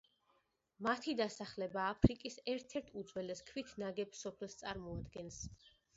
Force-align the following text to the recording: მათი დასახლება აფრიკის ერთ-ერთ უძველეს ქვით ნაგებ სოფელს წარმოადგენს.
მათი 0.87 1.13
დასახლება 1.19 1.83
აფრიკის 1.89 2.39
ერთ-ერთ 2.53 2.91
უძველეს 3.03 3.45
ქვით 3.51 3.77
ნაგებ 3.85 4.19
სოფელს 4.23 4.57
წარმოადგენს. 4.63 5.43